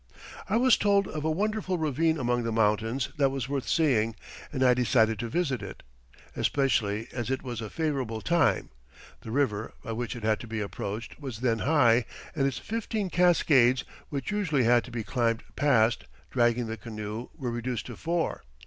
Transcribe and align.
"I 0.49 0.57
was 0.57 0.77
told 0.77 1.07
of 1.07 1.23
a 1.23 1.29
wonderful 1.29 1.77
ravine 1.77 2.17
among 2.17 2.41
the 2.41 2.51
mountains 2.51 3.09
that 3.17 3.29
was 3.29 3.47
worth 3.47 3.67
seeing 3.67 4.15
and 4.51 4.63
I 4.63 4.73
decided 4.73 5.19
to 5.19 5.29
visit 5.29 5.61
it, 5.61 5.83
especially 6.35 7.07
as 7.13 7.29
it 7.29 7.43
was 7.43 7.61
a 7.61 7.69
favourable 7.69 8.19
time; 8.19 8.71
the 9.21 9.29
river, 9.29 9.75
by 9.83 9.91
which 9.91 10.15
it 10.15 10.23
had 10.23 10.39
to 10.39 10.47
be 10.47 10.59
approached, 10.59 11.19
was 11.19 11.41
then 11.41 11.59
high, 11.59 12.05
and 12.35 12.47
its 12.47 12.57
fifteen 12.57 13.11
cascades, 13.11 13.83
which 14.09 14.31
usually 14.31 14.63
had 14.63 14.83
to 14.85 14.91
be 14.91 15.03
climbed 15.03 15.43
past, 15.55 16.05
dragging 16.31 16.65
the 16.65 16.77
canoe, 16.77 17.29
were 17.37 17.51
reduced 17.51 17.85
to 17.85 17.95
four. 17.95 18.41